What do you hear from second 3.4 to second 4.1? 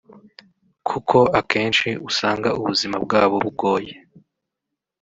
bugoye